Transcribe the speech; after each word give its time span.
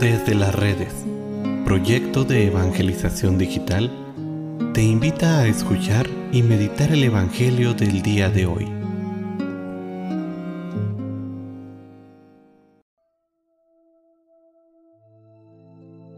Desde 0.00 0.34
las 0.34 0.54
redes, 0.54 0.92
proyecto 1.64 2.24
de 2.24 2.48
evangelización 2.48 3.38
digital, 3.38 3.90
te 4.74 4.82
invita 4.82 5.38
a 5.38 5.46
escuchar 5.46 6.08
y 6.32 6.42
meditar 6.42 6.90
el 6.90 7.04
Evangelio 7.04 7.74
del 7.74 8.02
día 8.02 8.28
de 8.28 8.46
hoy. 8.46 8.68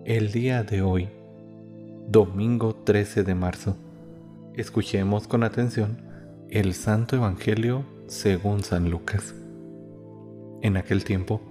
El 0.07 0.33
día 0.33 0.63
de 0.63 0.81
hoy, 0.81 1.09
domingo 2.09 2.75
13 2.75 3.25
de 3.25 3.35
marzo, 3.35 3.77
escuchemos 4.55 5.29
con 5.29 5.45
atención 5.45 6.01
el 6.49 6.73
Santo 6.73 7.17
Evangelio 7.17 7.85
según 8.07 8.65
San 8.65 8.91
Lucas. 8.91 9.35
En 10.63 10.79
aquel 10.79 11.05
tiempo, 11.05 11.43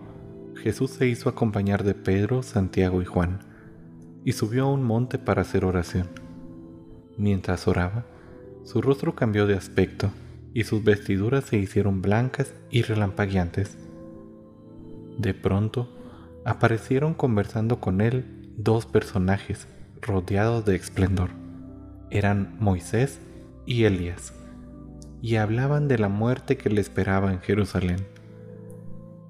Jesús 0.61 0.91
se 0.91 1.07
hizo 1.07 1.29
acompañar 1.29 1.83
de 1.83 1.93
Pedro, 1.93 2.43
Santiago 2.43 3.01
y 3.01 3.05
Juan, 3.05 3.39
y 4.23 4.31
subió 4.31 4.65
a 4.65 4.71
un 4.71 4.83
monte 4.83 5.19
para 5.19 5.41
hacer 5.41 5.65
oración. 5.65 6.09
Mientras 7.17 7.67
oraba, 7.67 8.05
su 8.63 8.81
rostro 8.81 9.15
cambió 9.15 9.45
de 9.45 9.55
aspecto 9.55 10.11
y 10.53 10.63
sus 10.63 10.83
vestiduras 10.83 11.43
se 11.43 11.57
hicieron 11.57 12.01
blancas 12.01 12.53
y 12.71 12.81
relampagueantes. 12.81 13.77
De 15.17 15.33
pronto, 15.33 15.89
aparecieron 16.45 17.13
conversando 17.13 17.79
con 17.79 18.01
él 18.01 18.53
dos 18.57 18.85
personajes 18.85 19.67
rodeados 20.01 20.65
de 20.65 20.75
esplendor. 20.75 21.29
Eran 22.09 22.55
Moisés 22.59 23.19
y 23.65 23.83
Elías, 23.83 24.33
y 25.21 25.35
hablaban 25.35 25.87
de 25.87 25.97
la 25.97 26.09
muerte 26.09 26.57
que 26.57 26.69
le 26.69 26.81
esperaba 26.81 27.31
en 27.31 27.41
Jerusalén. 27.41 28.14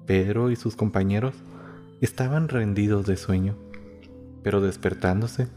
Pedro 0.06 0.50
y 0.50 0.56
sus 0.56 0.76
compañeros 0.76 1.34
estaban 2.00 2.48
rendidos 2.48 3.06
de 3.06 3.16
sueño, 3.16 3.56
pero 4.42 4.60
despertándose, 4.60 5.48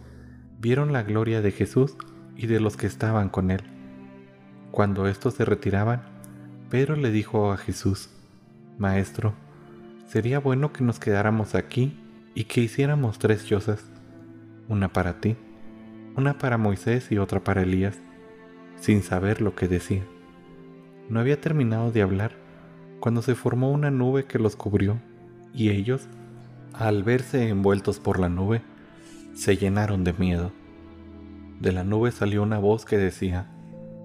vieron 0.59 0.91
la 0.91 1.03
gloria 1.03 1.41
de 1.41 1.51
Jesús 1.51 1.95
y 2.35 2.47
de 2.47 2.59
los 2.59 2.75
que 2.75 2.87
estaban 2.87 3.29
con 3.29 3.51
él. 3.51 3.61
Cuando 4.71 5.07
estos 5.07 5.35
se 5.35 5.45
retiraban, 5.45 6.01
Pedro 6.69 6.95
le 6.95 7.11
dijo 7.11 7.51
a 7.51 7.57
Jesús, 7.57 8.09
Maestro, 8.77 9.33
sería 10.07 10.39
bueno 10.39 10.73
que 10.73 10.83
nos 10.83 10.99
quedáramos 10.99 11.53
aquí 11.53 11.99
y 12.33 12.45
que 12.45 12.61
hiciéramos 12.61 13.19
tres 13.19 13.45
chozas, 13.45 13.83
una 14.67 14.93
para 14.93 15.19
ti, 15.19 15.35
una 16.15 16.37
para 16.37 16.57
Moisés 16.57 17.11
y 17.11 17.17
otra 17.17 17.43
para 17.43 17.61
Elías, 17.61 17.99
sin 18.77 19.03
saber 19.03 19.41
lo 19.41 19.55
que 19.55 19.67
decía. 19.67 20.03
No 21.09 21.19
había 21.19 21.41
terminado 21.41 21.91
de 21.91 22.01
hablar 22.01 22.48
cuando 22.99 23.21
se 23.21 23.35
formó 23.35 23.71
una 23.71 23.91
nube 23.91 24.25
que 24.25 24.39
los 24.39 24.55
cubrió, 24.55 24.99
y 25.53 25.69
ellos, 25.69 26.07
al 26.73 27.03
verse 27.03 27.49
envueltos 27.49 27.99
por 27.99 28.19
la 28.19 28.29
nube, 28.29 28.61
se 29.33 29.57
llenaron 29.57 30.03
de 30.03 30.13
miedo. 30.13 30.51
De 31.59 31.71
la 31.71 31.83
nube 31.83 32.11
salió 32.11 32.43
una 32.43 32.59
voz 32.59 32.85
que 32.85 32.97
decía, 32.97 33.47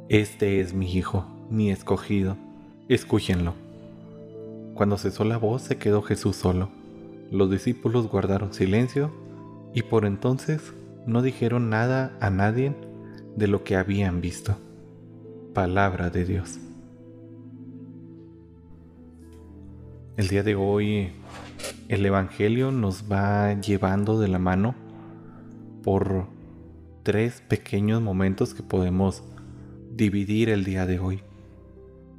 Este 0.08 0.60
es 0.60 0.74
mi 0.74 0.92
hijo, 0.92 1.26
mi 1.50 1.70
escogido, 1.70 2.36
escúchenlo. 2.88 3.54
Cuando 4.74 4.98
cesó 4.98 5.24
la 5.24 5.38
voz 5.38 5.62
se 5.62 5.76
quedó 5.76 6.02
Jesús 6.02 6.36
solo. 6.36 6.68
Los 7.30 7.50
discípulos 7.50 8.08
guardaron 8.08 8.52
silencio 8.52 9.12
y 9.72 9.82
por 9.82 10.04
entonces 10.04 10.72
no 11.06 11.22
dijeron 11.22 11.70
nada 11.70 12.16
a 12.20 12.30
nadie 12.30 12.74
de 13.36 13.46
lo 13.46 13.64
que 13.64 13.76
habían 13.76 14.20
visto. 14.20 14.56
Palabra 15.52 16.10
de 16.10 16.24
Dios. 16.24 16.58
El 20.16 20.28
día 20.28 20.44
de 20.44 20.54
hoy 20.54 21.10
el 21.88 22.06
Evangelio 22.06 22.70
nos 22.70 23.10
va 23.10 23.52
llevando 23.54 24.20
de 24.20 24.28
la 24.28 24.38
mano 24.38 24.76
por 25.82 26.28
tres 27.02 27.40
pequeños 27.40 28.00
momentos 28.00 28.55
que 28.55 28.62
podemos 28.62 29.24
dividir 29.90 30.50
el 30.50 30.62
día 30.62 30.86
de 30.86 31.00
hoy. 31.00 31.22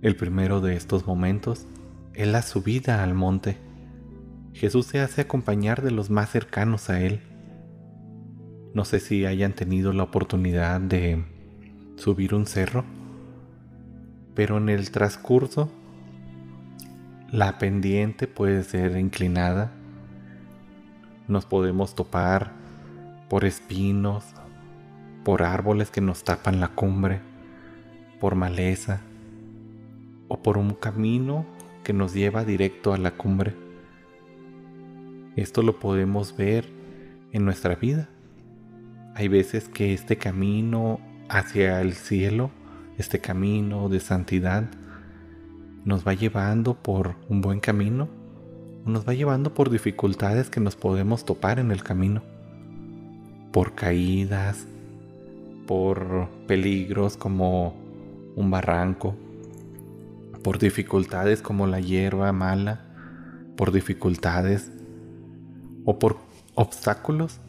El 0.01 0.17
primero 0.17 0.59
de 0.59 0.75
estos 0.75 1.07
momentos 1.07 1.67
es 2.13 2.27
la 2.27 2.41
subida 2.41 3.01
al 3.01 3.13
monte. 3.13 3.59
Jesús 4.51 4.87
se 4.87 4.99
hace 4.99 5.21
acompañar 5.21 5.81
de 5.81 5.91
los 5.91 6.09
más 6.09 6.29
cercanos 6.29 6.89
a 6.89 6.99
Él. 6.99 7.21
No 8.73 8.83
sé 8.83 8.99
si 8.99 9.25
hayan 9.25 9.53
tenido 9.53 9.93
la 9.93 10.03
oportunidad 10.03 10.81
de 10.81 11.23
subir 11.95 12.35
un 12.35 12.45
cerro, 12.45 12.83
pero 14.33 14.57
en 14.57 14.67
el 14.67 14.91
transcurso 14.91 15.71
la 17.35 17.57
pendiente 17.57 18.27
puede 18.27 18.63
ser 18.63 18.95
inclinada. 18.95 19.73
Nos 21.27 21.45
podemos 21.45 21.93
topar 21.93 22.53
por 23.29 23.43
espinos, 23.43 24.23
por 25.25 25.43
árboles 25.43 25.91
que 25.91 25.99
nos 25.99 26.23
tapan 26.23 26.61
la 26.61 26.69
cumbre, 26.69 27.19
por 28.21 28.35
maleza 28.35 29.01
o 30.29 30.41
por 30.41 30.57
un 30.57 30.75
camino 30.75 31.45
que 31.83 31.91
nos 31.91 32.13
lleva 32.13 32.45
directo 32.45 32.93
a 32.93 32.97
la 32.97 33.11
cumbre. 33.11 33.53
Esto 35.35 35.61
lo 35.61 35.77
podemos 35.77 36.37
ver 36.37 36.69
en 37.33 37.43
nuestra 37.43 37.75
vida. 37.75 38.07
Hay 39.13 39.27
veces 39.27 39.67
que 39.67 39.93
este 39.93 40.15
camino 40.15 41.01
hacia 41.27 41.81
el 41.81 41.95
cielo, 41.95 42.49
este 42.97 43.19
camino 43.19 43.89
de 43.89 43.99
santidad, 43.99 44.69
nos 45.85 46.05
va 46.05 46.15
llevando 46.15 46.73
por 46.73 47.15
un 47.29 47.41
buen 47.41 47.59
camino 47.59 48.09
o 48.85 48.89
nos 48.89 49.07
va 49.07 49.13
llevando 49.13 49.53
por 49.53 49.69
dificultades 49.69 50.49
que 50.49 50.59
nos 50.59 50.75
podemos 50.75 51.25
topar 51.25 51.59
en 51.59 51.71
el 51.71 51.83
camino, 51.83 52.23
por 53.51 53.75
caídas, 53.75 54.65
por 55.67 56.27
peligros 56.47 57.17
como 57.17 57.75
un 58.35 58.49
barranco, 58.51 59.15
por 60.43 60.57
dificultades 60.59 61.41
como 61.41 61.67
la 61.67 61.79
hierba 61.79 62.31
mala, 62.31 62.81
por 63.55 63.71
dificultades 63.71 64.71
o 65.85 65.99
por 65.99 66.17
obstáculos 66.55 67.39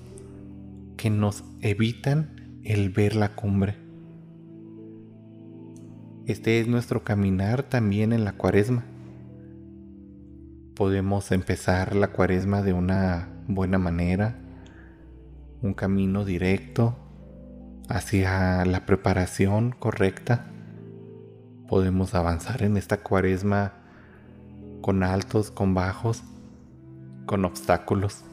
que 0.97 1.09
nos 1.11 1.43
evitan 1.61 2.61
el 2.65 2.91
ver 2.91 3.17
la 3.17 3.35
cumbre. 3.35 3.86
Este 6.27 6.59
es 6.59 6.67
nuestro 6.67 7.05
caminar 7.05 7.63
también 7.63 8.13
en 8.13 8.25
la 8.25 8.33
cuaresma. 8.33 8.83
Podemos 10.75 11.31
empezar 11.31 11.95
la 11.95 12.09
cuaresma 12.09 12.63
de 12.63 12.73
una 12.73 13.29
buena 13.47 13.79
manera, 13.79 14.37
un 15.63 15.73
camino 15.73 16.25
directo 16.25 16.97
hacia 17.89 18.65
la 18.65 18.87
preparación 18.87 19.71
correcta. 19.71 20.47
Podemos 21.69 22.13
avanzar 22.17 22.65
en 22.65 22.77
esta 22.77 22.97
cuaresma 23.05 23.75
con 24.81 25.05
altos, 25.05 25.53
con 25.53 25.75
bajos, 25.75 26.25
con 27.27 27.45
obstáculos. 27.45 28.25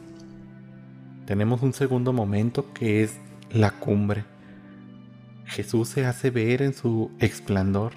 Tenemos 1.27 1.61
un 1.61 1.73
segundo 1.73 2.11
momento 2.11 2.73
que 2.73 3.03
es 3.03 3.19
la 3.51 3.69
cumbre 3.69 4.32
Jesús 5.53 5.87
se 5.87 6.07
hace 6.07 6.31
ver 6.31 6.63
en 6.63 6.73
su 6.73 7.11
esplendor. 7.19 7.91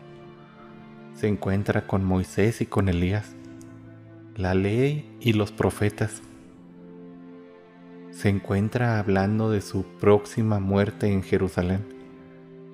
Se 1.14 1.26
encuentra 1.26 1.86
con 1.86 2.04
Moisés 2.04 2.60
y 2.60 2.66
con 2.66 2.90
Elías, 2.90 3.34
la 4.36 4.52
ley 4.52 5.16
y 5.20 5.32
los 5.32 5.52
profetas. 5.52 6.20
Se 8.10 8.28
encuentra 8.28 8.98
hablando 8.98 9.50
de 9.50 9.62
su 9.62 9.84
próxima 9.98 10.60
muerte 10.60 11.10
en 11.10 11.22
Jerusalén. 11.22 11.82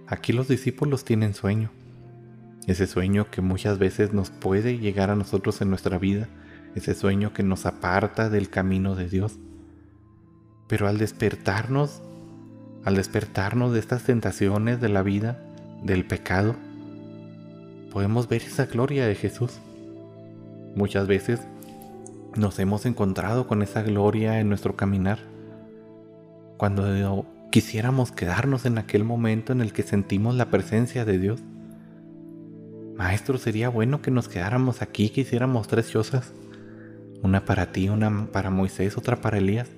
Aquí 0.09 0.33
los 0.33 0.49
discípulos 0.49 1.05
tienen 1.05 1.35
sueño. 1.35 1.71
Ese 2.67 2.89
sueño 2.89 3.31
que 3.31 3.41
muchas 3.41 3.79
veces 3.79 4.13
nos 4.13 4.31
puede 4.31 4.79
llegar 4.79 5.11
a 5.11 5.17
nosotros 5.17 5.61
en 5.61 5.71
nuestra 5.71 5.99
vida. 5.99 6.29
Ese 6.75 6.95
sueño 6.95 7.33
que 7.33 7.45
nos 7.45 7.67
aparta 7.67 8.29
del 8.31 8.51
camino 8.51 8.97
de 8.97 9.09
Dios. 9.09 9.39
Pero 10.67 10.89
al 10.89 10.99
despertarnos 10.99 12.03
al 12.85 12.97
despertarnos 12.97 13.73
de 13.73 13.79
estas 13.79 14.03
tentaciones 14.03 14.81
de 14.81 14.89
la 14.89 15.03
vida, 15.03 15.39
del 15.83 16.05
pecado, 16.05 16.57
podemos 17.93 18.29
ver 18.29 18.43
esa 18.43 18.67
gloria 18.67 19.07
de 19.07 19.15
Jesús. 19.15 19.61
Muchas 20.75 21.07
veces 21.07 21.41
nos 22.37 22.59
hemos 22.59 22.87
encontrado 22.87 23.47
con 23.47 23.63
esa 23.63 23.83
gloria 23.83 24.41
en 24.41 24.49
nuestro 24.49 24.77
caminar. 24.77 25.19
Cuando 26.57 27.27
quisiéramos 27.51 28.13
quedarnos 28.13 28.65
en 28.65 28.79
aquel 28.79 29.05
momento 29.05 29.53
en 29.53 29.61
el 29.61 29.73
que 29.73 29.83
sentimos 29.83 30.35
la 30.35 30.47
presencia 30.51 31.05
de 31.05 31.19
Dios. 31.19 31.41
Maestro, 32.97 33.37
sería 33.37 33.69
bueno 33.69 34.01
que 34.01 34.11
nos 34.11 34.29
quedáramos 34.29 34.81
aquí, 34.81 35.11
que 35.11 35.21
hiciéramos 35.21 35.69
tres 35.69 35.91
cosas. 35.91 36.33
Una 37.23 37.45
para 37.45 37.73
ti, 37.73 37.89
una 37.89 38.27
para 38.33 38.51
Moisés, 38.51 38.97
otra 38.97 39.21
para 39.21 39.39
Elías. 39.39 39.69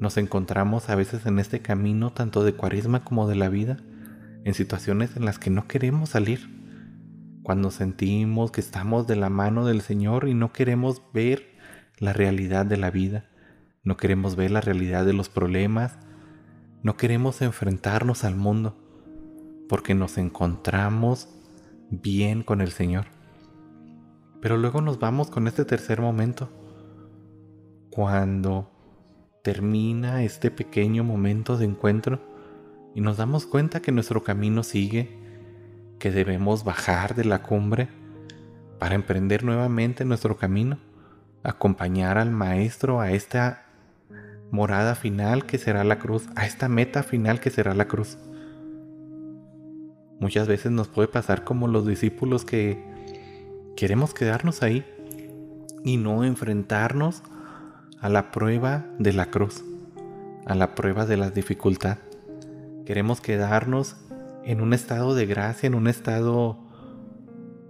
Nos 0.00 0.16
encontramos 0.16 0.88
a 0.88 0.94
veces 0.94 1.26
en 1.26 1.38
este 1.38 1.60
camino 1.60 2.10
tanto 2.10 2.42
de 2.42 2.54
cuaresma 2.54 3.04
como 3.04 3.28
de 3.28 3.34
la 3.34 3.50
vida, 3.50 3.76
en 4.44 4.54
situaciones 4.54 5.14
en 5.14 5.26
las 5.26 5.38
que 5.38 5.50
no 5.50 5.68
queremos 5.68 6.08
salir. 6.08 6.58
Cuando 7.42 7.70
sentimos 7.70 8.50
que 8.50 8.62
estamos 8.62 9.06
de 9.06 9.16
la 9.16 9.28
mano 9.28 9.66
del 9.66 9.82
Señor 9.82 10.26
y 10.26 10.32
no 10.32 10.54
queremos 10.54 11.02
ver 11.12 11.44
la 11.98 12.14
realidad 12.14 12.64
de 12.64 12.78
la 12.78 12.90
vida, 12.90 13.26
no 13.84 13.98
queremos 13.98 14.36
ver 14.36 14.50
la 14.52 14.62
realidad 14.62 15.04
de 15.04 15.12
los 15.12 15.28
problemas, 15.28 15.98
no 16.82 16.96
queremos 16.96 17.42
enfrentarnos 17.42 18.24
al 18.24 18.36
mundo, 18.36 18.78
porque 19.68 19.94
nos 19.94 20.16
encontramos 20.16 21.28
bien 21.90 22.42
con 22.42 22.62
el 22.62 22.72
Señor. 22.72 23.04
Pero 24.40 24.56
luego 24.56 24.80
nos 24.80 24.98
vamos 24.98 25.30
con 25.30 25.46
este 25.46 25.66
tercer 25.66 26.00
momento, 26.00 26.48
cuando 27.90 28.79
termina 29.42 30.22
este 30.22 30.50
pequeño 30.50 31.04
momento 31.04 31.56
de 31.56 31.64
encuentro 31.64 32.20
y 32.94 33.00
nos 33.00 33.16
damos 33.16 33.46
cuenta 33.46 33.80
que 33.80 33.92
nuestro 33.92 34.22
camino 34.22 34.62
sigue, 34.62 35.16
que 35.98 36.10
debemos 36.10 36.64
bajar 36.64 37.14
de 37.14 37.24
la 37.24 37.42
cumbre 37.42 37.88
para 38.78 38.94
emprender 38.94 39.44
nuevamente 39.44 40.04
nuestro 40.04 40.36
camino, 40.36 40.78
acompañar 41.42 42.18
al 42.18 42.30
Maestro 42.30 43.00
a 43.00 43.12
esta 43.12 43.66
morada 44.50 44.94
final 44.94 45.46
que 45.46 45.58
será 45.58 45.84
la 45.84 45.98
cruz, 45.98 46.28
a 46.34 46.46
esta 46.46 46.68
meta 46.68 47.02
final 47.02 47.40
que 47.40 47.50
será 47.50 47.74
la 47.74 47.86
cruz. 47.86 48.18
Muchas 50.18 50.48
veces 50.48 50.72
nos 50.72 50.88
puede 50.88 51.08
pasar 51.08 51.44
como 51.44 51.66
los 51.66 51.86
discípulos 51.86 52.44
que 52.44 52.82
queremos 53.76 54.12
quedarnos 54.12 54.62
ahí 54.62 54.84
y 55.84 55.96
no 55.96 56.24
enfrentarnos 56.24 57.22
a 58.00 58.08
la 58.08 58.30
prueba 58.30 58.86
de 58.98 59.12
la 59.12 59.26
cruz, 59.26 59.62
a 60.46 60.54
la 60.54 60.74
prueba 60.74 61.04
de 61.04 61.18
la 61.18 61.30
dificultad. 61.30 61.98
Queremos 62.86 63.20
quedarnos 63.20 63.96
en 64.42 64.62
un 64.62 64.72
estado 64.72 65.14
de 65.14 65.26
gracia, 65.26 65.66
en 65.66 65.74
un 65.74 65.86
estado 65.86 66.58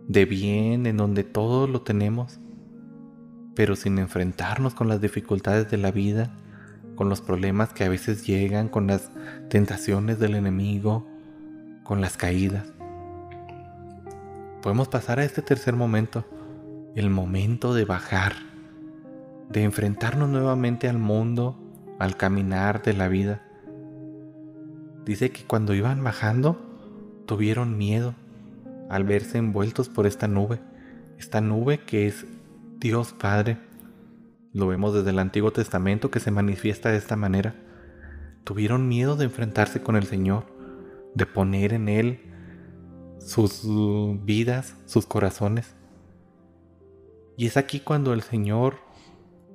de 0.06 0.24
bien, 0.26 0.86
en 0.86 0.96
donde 0.96 1.24
todo 1.24 1.66
lo 1.66 1.82
tenemos, 1.82 2.38
pero 3.56 3.74
sin 3.74 3.98
enfrentarnos 3.98 4.74
con 4.74 4.88
las 4.88 5.00
dificultades 5.00 5.68
de 5.68 5.78
la 5.78 5.90
vida, 5.90 6.30
con 6.94 7.08
los 7.08 7.20
problemas 7.20 7.72
que 7.72 7.82
a 7.82 7.88
veces 7.88 8.24
llegan, 8.24 8.68
con 8.68 8.86
las 8.86 9.10
tentaciones 9.48 10.20
del 10.20 10.36
enemigo, 10.36 11.08
con 11.82 12.00
las 12.00 12.16
caídas. 12.16 12.72
Podemos 14.62 14.86
pasar 14.86 15.18
a 15.18 15.24
este 15.24 15.42
tercer 15.42 15.74
momento, 15.74 16.24
el 16.94 17.10
momento 17.10 17.74
de 17.74 17.84
bajar 17.84 18.49
de 19.50 19.64
enfrentarnos 19.64 20.28
nuevamente 20.28 20.88
al 20.88 20.98
mundo, 20.98 21.58
al 21.98 22.16
caminar 22.16 22.82
de 22.82 22.94
la 22.94 23.08
vida. 23.08 23.42
Dice 25.04 25.32
que 25.32 25.44
cuando 25.44 25.74
iban 25.74 26.02
bajando, 26.04 26.56
tuvieron 27.26 27.76
miedo 27.76 28.14
al 28.88 29.04
verse 29.04 29.38
envueltos 29.38 29.88
por 29.88 30.06
esta 30.06 30.28
nube, 30.28 30.60
esta 31.18 31.40
nube 31.40 31.80
que 31.80 32.06
es 32.06 32.26
Dios 32.78 33.12
Padre. 33.12 33.58
Lo 34.52 34.68
vemos 34.68 34.94
desde 34.94 35.10
el 35.10 35.18
Antiguo 35.18 35.52
Testamento 35.52 36.10
que 36.10 36.20
se 36.20 36.30
manifiesta 36.30 36.90
de 36.90 36.98
esta 36.98 37.16
manera. 37.16 37.54
Tuvieron 38.44 38.88
miedo 38.88 39.16
de 39.16 39.24
enfrentarse 39.24 39.82
con 39.82 39.96
el 39.96 40.04
Señor, 40.04 40.46
de 41.14 41.26
poner 41.26 41.72
en 41.72 41.88
Él 41.88 42.20
sus 43.18 43.62
vidas, 44.24 44.76
sus 44.86 45.06
corazones. 45.06 45.74
Y 47.36 47.46
es 47.46 47.56
aquí 47.56 47.80
cuando 47.80 48.12
el 48.12 48.22
Señor 48.22 48.89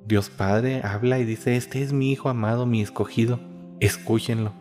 Dios 0.07 0.30
Padre 0.30 0.81
habla 0.84 1.18
y 1.18 1.25
dice, 1.25 1.56
este 1.56 1.81
es 1.81 1.92
mi 1.92 2.12
Hijo 2.12 2.30
amado, 2.30 2.68
mi 2.68 2.80
escogido, 2.80 3.40
escúchenlo. 3.80 4.54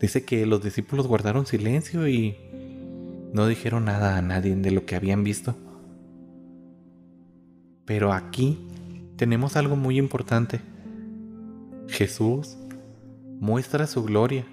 Dice 0.00 0.24
que 0.24 0.46
los 0.46 0.64
discípulos 0.64 1.06
guardaron 1.06 1.46
silencio 1.46 2.08
y 2.08 2.36
no 3.32 3.46
dijeron 3.46 3.84
nada 3.84 4.16
a 4.16 4.22
nadie 4.22 4.56
de 4.56 4.72
lo 4.72 4.84
que 4.84 4.96
habían 4.96 5.22
visto. 5.22 5.54
Pero 7.84 8.12
aquí 8.12 8.58
tenemos 9.14 9.56
algo 9.56 9.76
muy 9.76 9.96
importante. 9.96 10.60
Jesús 11.86 12.56
muestra 13.38 13.86
su 13.86 14.02
gloria. 14.02 14.44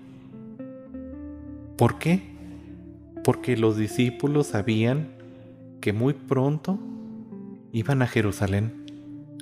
¿Por 1.77 1.97
qué? 1.97 2.21
Porque 3.23 3.57
los 3.57 3.75
discípulos 3.75 4.47
sabían 4.47 5.07
que 5.81 5.93
muy 5.93 6.13
pronto 6.13 6.77
iban 7.71 8.03
a 8.03 8.07
Jerusalén 8.07 8.86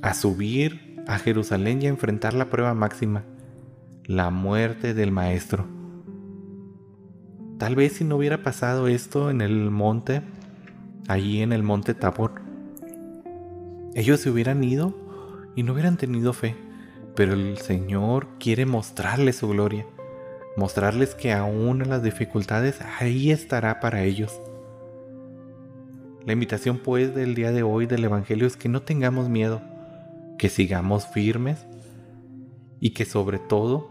a 0.02 0.14
subir 0.14 1.04
a 1.08 1.18
Jerusalén 1.20 1.82
y 1.82 1.86
a 1.86 1.90
enfrentar 1.90 2.34
la 2.34 2.50
prueba 2.50 2.74
máxima, 2.74 3.24
la 4.06 4.30
muerte 4.30 4.94
del 4.94 5.12
Maestro. 5.12 5.66
Tal 7.58 7.76
vez 7.76 7.94
si 7.94 8.04
no 8.04 8.18
hubiera 8.18 8.44
pasado 8.44 8.88
esto 8.88 9.30
en 9.30 9.42
el 9.42 9.72
monte, 9.72 10.22
allí 11.08 11.42
en 11.42 11.54
el 11.54 11.64
monte 11.64 11.94
Tabor, 11.94 12.42
ellos 13.94 14.20
se 14.20 14.30
hubieran 14.30 14.64
ido 14.64 14.94
y 15.56 15.64
no 15.64 15.74
hubieran 15.74 15.96
tenido 15.98 16.34
fe, 16.34 16.56
pero 17.16 17.34
el 17.34 17.58
Señor 17.60 18.28
quiere 18.40 18.66
mostrarles 18.66 19.38
su 19.38 19.48
gloria, 19.48 19.86
mostrarles 20.58 21.16
que 21.16 21.32
aún 21.32 21.82
en 21.82 21.90
las 21.90 22.04
dificultades 22.04 22.80
ahí 23.00 23.32
estará 23.32 23.80
para 23.80 24.04
ellos. 24.04 24.42
La 26.26 26.34
invitación 26.34 26.80
pues 26.80 27.16
del 27.16 27.36
día 27.36 27.52
de 27.52 27.64
hoy 27.64 27.86
del 27.86 28.04
Evangelio 28.04 28.48
es 28.48 28.58
que 28.58 28.68
no 28.68 28.82
tengamos 28.82 29.30
miedo, 29.30 29.62
que 30.38 30.50
sigamos 30.50 31.08
firmes 31.08 31.66
y 32.80 32.92
que 32.92 33.06
sobre 33.06 33.40
todo 33.40 33.90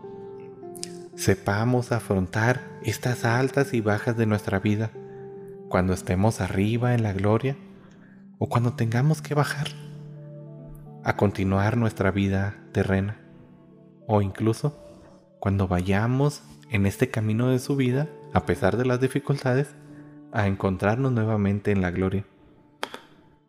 sepamos 1.16 1.92
afrontar 1.92 2.60
estas 2.82 3.24
altas 3.24 3.72
y 3.74 3.80
bajas 3.80 4.16
de 4.16 4.26
nuestra 4.26 4.58
vida 4.58 4.90
cuando 5.68 5.92
estemos 5.92 6.40
arriba 6.40 6.94
en 6.94 7.02
la 7.02 7.12
gloria 7.12 7.56
o 8.38 8.48
cuando 8.48 8.74
tengamos 8.74 9.22
que 9.22 9.34
bajar 9.34 9.68
a 11.02 11.16
continuar 11.16 11.76
nuestra 11.76 12.10
vida 12.10 12.56
terrena 12.72 13.20
o 14.06 14.22
incluso 14.22 14.78
cuando 15.40 15.68
vayamos 15.68 16.42
en 16.70 16.86
este 16.86 17.10
camino 17.10 17.50
de 17.50 17.58
su 17.58 17.76
vida 17.76 18.08
a 18.32 18.46
pesar 18.46 18.76
de 18.76 18.84
las 18.84 19.00
dificultades 19.00 19.74
a 20.32 20.46
encontrarnos 20.46 21.12
nuevamente 21.12 21.70
en 21.70 21.80
la 21.80 21.92
gloria. 21.92 22.26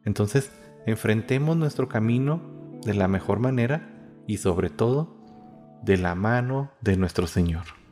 Entonces, 0.03 0.51
enfrentemos 0.85 1.57
nuestro 1.57 1.89
camino 1.89 2.41
de 2.85 2.93
la 2.93 3.07
mejor 3.07 3.39
manera 3.39 3.89
y 4.27 4.37
sobre 4.37 4.69
todo 4.69 5.17
de 5.83 5.97
la 5.97 6.15
mano 6.15 6.71
de 6.81 6.95
nuestro 6.95 7.27
Señor. 7.27 7.84